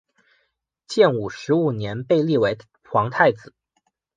[0.87, 3.53] 建武十五年被立为皇太子。